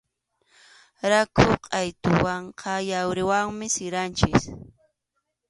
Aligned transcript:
Rakhu 1.11 1.43
qʼaytuwanqa 1.65 2.71
yawriwanmi 2.89 3.67
siranchik. 3.75 4.39